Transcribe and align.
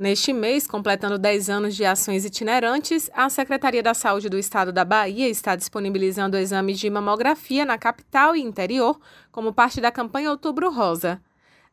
Neste 0.00 0.32
mês, 0.32 0.64
completando 0.64 1.18
10 1.18 1.50
anos 1.50 1.74
de 1.74 1.84
ações 1.84 2.24
itinerantes, 2.24 3.10
a 3.12 3.28
Secretaria 3.28 3.82
da 3.82 3.94
Saúde 3.94 4.28
do 4.28 4.38
Estado 4.38 4.72
da 4.72 4.84
Bahia 4.84 5.28
está 5.28 5.56
disponibilizando 5.56 6.36
exames 6.36 6.78
de 6.78 6.88
mamografia 6.88 7.64
na 7.64 7.76
capital 7.76 8.36
e 8.36 8.40
interior 8.40 8.96
como 9.32 9.52
parte 9.52 9.80
da 9.80 9.90
campanha 9.90 10.30
Outubro 10.30 10.70
Rosa. 10.70 11.20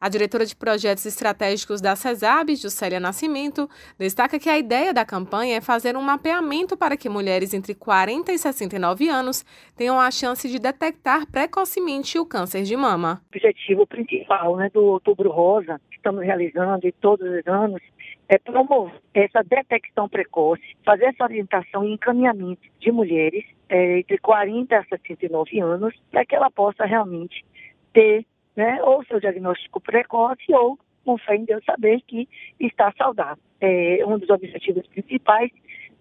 A 0.01 0.09
diretora 0.09 0.43
de 0.43 0.55
projetos 0.55 1.05
estratégicos 1.05 1.81
da 1.81 1.95
CESAB, 1.95 2.55
Juscelia 2.55 2.99
Nascimento, 2.99 3.69
destaca 3.95 4.39
que 4.39 4.49
a 4.49 4.57
ideia 4.57 4.91
da 4.91 5.05
campanha 5.05 5.57
é 5.57 5.61
fazer 5.61 5.95
um 5.95 6.01
mapeamento 6.01 6.75
para 6.75 6.97
que 6.97 7.07
mulheres 7.07 7.53
entre 7.53 7.75
40 7.75 8.33
e 8.33 8.39
69 8.39 9.07
anos 9.07 9.45
tenham 9.75 9.99
a 9.99 10.09
chance 10.09 10.49
de 10.49 10.57
detectar 10.57 11.29
precocemente 11.31 12.17
o 12.17 12.25
câncer 12.25 12.63
de 12.63 12.75
mama. 12.75 13.21
O 13.25 13.37
objetivo 13.37 13.85
principal 13.85 14.57
né, 14.57 14.71
do 14.73 14.83
Outubro 14.83 15.29
Rosa, 15.31 15.79
que 15.91 15.97
estamos 15.97 16.23
realizando 16.23 16.91
todos 16.99 17.27
os 17.27 17.47
anos, 17.47 17.81
é 18.27 18.37
promover 18.37 18.99
essa 19.13 19.43
detecção 19.43 20.09
precoce, 20.09 20.63
fazer 20.83 21.05
essa 21.05 21.23
orientação 21.23 21.83
e 21.83 21.93
encaminhamento 21.93 22.61
de 22.79 22.91
mulheres 22.91 23.45
é, 23.69 23.99
entre 23.99 24.17
40 24.17 24.75
a 24.75 24.83
69 24.85 25.59
anos, 25.59 25.93
para 26.11 26.25
que 26.25 26.35
ela 26.35 26.49
possa 26.49 26.85
realmente 26.85 27.45
ter 27.93 28.25
né, 28.55 28.81
ou 28.83 29.03
seu 29.05 29.19
diagnóstico 29.19 29.79
precoce 29.79 30.53
ou, 30.53 30.77
com 31.03 31.17
fé 31.17 31.35
em 31.35 31.45
Deus, 31.45 31.63
saber 31.65 32.01
que 32.07 32.27
está 32.59 32.91
saudável. 32.97 33.43
É 33.61 34.03
um 34.05 34.17
dos 34.17 34.29
objetivos 34.29 34.85
principais, 34.87 35.51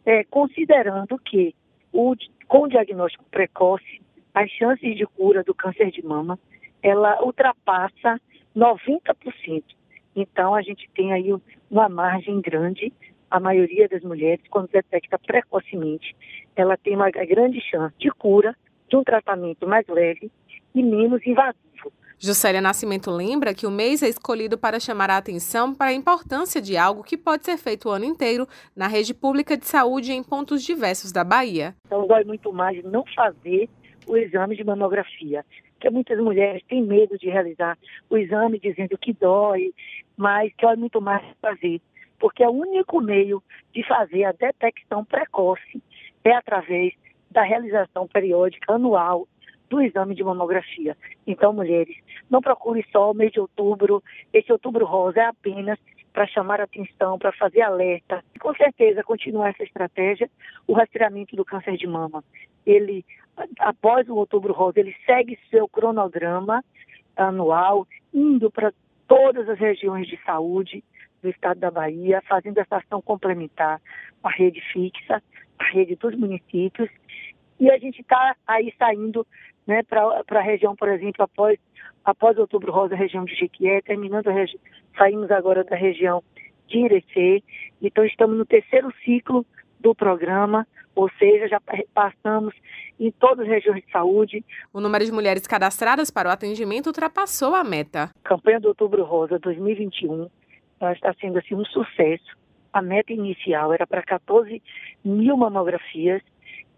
é, 0.05 0.25
considerando 0.25 1.19
que 1.19 1.55
o, 1.93 2.15
com 2.49 2.63
o 2.63 2.69
diagnóstico 2.69 3.25
precoce, 3.31 4.01
as 4.35 4.51
chances 4.51 4.97
de 4.97 5.07
cura 5.07 5.43
do 5.43 5.55
câncer 5.55 5.91
de 5.91 6.05
mama, 6.05 6.39
ela 6.83 7.23
ultrapassa 7.23 8.21
90%. 8.57 9.65
Então, 10.15 10.55
a 10.55 10.63
gente 10.63 10.89
tem 10.95 11.13
aí 11.13 11.35
uma 11.71 11.89
margem 11.89 12.41
grande. 12.41 12.93
A 13.31 13.41
maioria 13.41 13.89
das 13.89 14.03
mulheres, 14.03 14.45
quando 14.49 14.69
detecta 14.69 15.19
precocemente, 15.19 16.15
ela 16.55 16.77
tem 16.77 16.95
uma 16.95 17.11
grande 17.11 17.61
chance 17.61 17.95
de 17.99 18.11
cura, 18.11 18.55
de 18.89 18.97
um 18.97 19.03
tratamento 19.03 19.67
mais 19.67 19.87
leve 19.89 20.31
e 20.75 20.83
menos 20.83 21.27
invasivo. 21.27 21.65
Juscelia 22.19 22.61
Nascimento 22.61 23.11
lembra 23.11 23.53
que 23.53 23.67
o 23.67 23.71
mês 23.71 24.03
é 24.03 24.09
escolhido 24.09 24.57
para 24.57 24.79
chamar 24.79 25.11
a 25.11 25.17
atenção 25.17 25.75
para 25.75 25.91
a 25.91 25.93
importância 25.93 26.61
de 26.61 26.77
algo 26.77 27.03
que 27.03 27.17
pode 27.17 27.45
ser 27.45 27.57
feito 27.57 27.89
o 27.89 27.93
ano 27.93 28.05
inteiro 28.05 28.47
na 28.75 28.87
rede 28.87 29.13
pública 29.13 29.57
de 29.57 29.67
saúde 29.67 30.13
em 30.13 30.23
pontos 30.23 30.63
diversos 30.63 31.13
da 31.13 31.25
Bahia. 31.25 31.75
Então, 31.87 32.07
dói 32.07 32.25
muito 32.25 32.53
mais 32.53 32.83
não 32.85 33.05
fazer 33.15 33.69
o 34.07 34.17
exame 34.17 34.57
de 34.57 34.65
mamografia, 34.65 35.45
que 35.81 35.91
muitas 35.91 36.19
mulheres 36.19 36.63
têm 36.69 36.83
medo 36.83 37.19
de 37.19 37.29
realizar 37.29 37.77
o 38.09 38.17
exame 38.17 38.59
dizendo 38.59 38.97
que 38.97 39.13
dói, 39.13 39.75
mas 40.17 40.53
que 40.55 40.67
é 40.67 40.77
muito 40.77 41.01
mais 41.01 41.23
fazer, 41.41 41.81
porque 42.19 42.43
é 42.43 42.49
o 42.49 42.53
único 42.53 43.01
meio 43.01 43.43
de 43.73 43.87
fazer 43.87 44.25
a 44.25 44.33
detecção 44.33 45.05
precoce 45.05 45.83
é 46.25 46.33
através 46.33 46.95
da 47.31 47.43
realização 47.43 48.07
periódica 48.07 48.75
anual 48.75 49.29
do 49.69 49.83
exame 49.83 50.15
de 50.15 50.23
mamografia. 50.23 50.97
Então, 51.27 51.53
mulheres, 51.53 51.97
não 52.31 52.41
procure 52.41 52.85
só 52.93 53.11
o 53.11 53.15
mês 53.15 53.33
de 53.33 53.41
outubro. 53.41 54.03
Esse 54.33 54.53
outubro 54.53 54.85
rosa 54.85 55.21
é 55.21 55.27
apenas 55.27 55.79
para 56.13 56.29
chamar 56.29 56.61
atenção, 56.61 57.19
para 57.19 57.33
fazer 57.33 57.61
alerta. 57.61 58.25
E, 58.35 58.39
com 58.39 58.55
certeza, 58.55 59.03
continuar 59.03 59.51
essa 59.51 59.65
estratégia, 59.65 60.31
o 60.67 60.73
rastreamento 60.73 61.35
do 61.35 61.45
câncer 61.45 61.77
de 61.77 61.89
mama. 61.89 62.23
Ele, 62.65 63.05
após 63.59 64.09
o 64.09 64.15
outubro 64.15 64.53
rosa, 64.53 64.79
ele 64.79 64.95
segue 65.05 65.39
seu 65.51 65.69
cronograma 65.69 66.65
anual, 67.17 67.87
indo 68.13 68.51
para 68.51 68.73
todas 69.07 69.49
as 69.49 69.59
regiões 69.59 70.07
de 70.07 70.19
saúde 70.25 70.83
do 71.23 71.29
estado 71.29 71.59
da 71.59 71.71
Bahia, 71.71 72.23
fazendo 72.29 72.59
essa 72.59 72.77
ação 72.77 73.01
complementar 73.01 73.81
a 74.23 74.31
rede 74.31 74.61
fixa, 74.73 75.23
a 75.59 75.65
rede 75.65 75.97
dos 75.97 76.15
municípios. 76.17 76.91
E 77.59 77.71
a 77.71 77.79
gente 77.79 78.01
está 78.01 78.37
aí 78.47 78.73
saindo 78.79 79.27
né, 79.67 79.83
para 79.83 80.23
a 80.29 80.43
região, 80.43 80.77
por 80.77 80.89
exemplo, 80.89 81.23
após, 81.23 81.59
após 82.05 82.39
Outubro 82.39 82.73
Rosa, 82.73 82.95
a 82.95 82.99
região 82.99 83.25
de 83.25 83.35
Jequié, 83.35 83.81
terminando 83.81 84.29
a 84.29 84.33
região, 84.33 84.61
saímos 84.97 85.31
agora 85.31 85.65
da 85.65 85.77
região 85.77 86.23
de 86.67 86.79
Irecê, 86.79 87.43
então 87.81 88.05
estamos 88.05 88.37
no 88.37 88.47
terceiro 88.47 88.93
ciclo 89.05 89.47
do 89.81 89.95
programa, 89.95 90.67
ou 90.95 91.11
seja, 91.19 91.49
já 91.49 91.61
passamos 91.93 92.55
em 92.99 93.11
todas 93.11 93.41
as 93.41 93.49
regiões 93.49 93.85
de 93.85 93.91
saúde. 93.91 94.45
O 94.73 94.81
número 94.81 95.05
de 95.05 95.13
mulheres 95.13 95.47
cadastradas 95.47 96.11
para 96.11 96.29
o 96.29 96.33
atendimento 96.33 96.87
ultrapassou 96.87 97.55
a 97.55 97.65
meta. 97.65 98.11
A 98.25 98.29
campanha 98.29 98.61
do 98.61 98.69
Outubro 98.69 99.05
Rosa 99.05 99.39
2021 99.39 100.29
está 100.93 101.15
sendo 101.21 101.39
assim 101.39 101.55
um 101.55 101.65
sucesso. 101.65 102.37
A 102.73 102.83
meta 102.83 103.13
inicial 103.13 103.73
era 103.73 103.87
para 103.87 104.03
14 104.03 104.63
mil 105.05 105.37
mamografias 105.37 106.23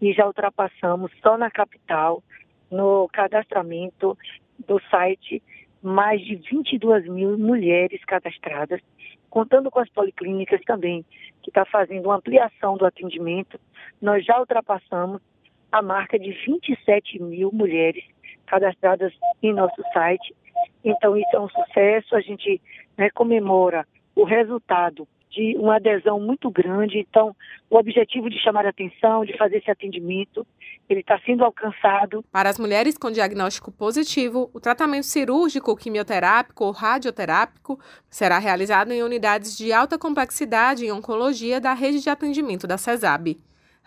e 0.01 0.13
já 0.13 0.27
ultrapassamos 0.27 1.11
só 1.21 1.37
na 1.37 1.49
capital, 1.49 2.23
no 2.69 3.09
cadastramento 3.11 4.17
do 4.67 4.79
site, 4.89 5.41
mais 5.81 6.21
de 6.21 6.35
22 6.35 7.07
mil 7.07 7.37
mulheres 7.37 8.03
cadastradas, 8.05 8.81
contando 9.29 9.71
com 9.71 9.79
as 9.79 9.89
policlínicas 9.89 10.61
também, 10.65 11.05
que 11.41 11.49
está 11.49 11.65
fazendo 11.65 12.05
uma 12.05 12.17
ampliação 12.17 12.77
do 12.77 12.85
atendimento. 12.85 13.59
Nós 14.01 14.23
já 14.25 14.39
ultrapassamos 14.39 15.21
a 15.71 15.81
marca 15.81 16.17
de 16.17 16.31
27 16.45 17.21
mil 17.21 17.51
mulheres 17.51 18.03
cadastradas 18.45 19.13
em 19.41 19.53
nosso 19.53 19.81
site. 19.93 20.35
Então, 20.83 21.17
isso 21.17 21.35
é 21.35 21.39
um 21.39 21.49
sucesso. 21.49 22.15
A 22.15 22.21
gente 22.21 22.61
né, 22.97 23.09
comemora 23.09 23.85
o 24.15 24.23
resultado 24.23 25.07
de 25.29 25.55
uma 25.57 25.75
adesão 25.75 26.19
muito 26.19 26.49
grande. 26.49 26.97
Então, 26.97 27.35
o 27.69 27.77
objetivo 27.77 28.29
de 28.29 28.41
chamar 28.41 28.65
a 28.65 28.69
atenção, 28.69 29.23
de 29.23 29.37
fazer 29.37 29.57
esse 29.57 29.69
atendimento, 29.69 30.47
ele 30.89 31.01
está 31.01 31.19
sendo 31.19 31.43
alcançado. 31.43 32.23
Para 32.31 32.49
as 32.49 32.57
mulheres 32.57 32.97
com 32.97 33.11
diagnóstico 33.11 33.71
positivo, 33.71 34.49
o 34.53 34.59
tratamento 34.59 35.05
cirúrgico, 35.05 35.75
quimioterápico 35.75 36.65
ou 36.65 36.71
radioterápico 36.71 37.79
será 38.09 38.39
realizado 38.39 38.91
em 38.91 39.03
unidades 39.03 39.55
de 39.57 39.71
alta 39.71 39.97
complexidade 39.97 40.85
em 40.85 40.91
oncologia 40.91 41.59
da 41.59 41.73
rede 41.73 42.01
de 42.01 42.09
atendimento 42.09 42.65
da 42.65 42.77
CESAB. 42.77 43.37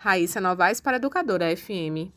Raíssa 0.03 0.41
Novaes 0.41 0.81
para 0.81 0.97
Educadora 0.97 1.51
FM. 1.51 2.09